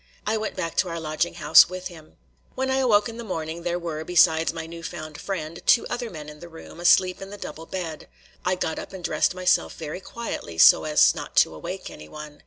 [0.25, 2.15] I went back to our lodging house with him.
[2.55, 6.09] When I awoke in the morning, there were, besides my new found friend, two other
[6.09, 8.07] men in the room, asleep in the double bed.
[8.43, 12.39] I got up and dressed myself very quietly, so as not to awake anyone.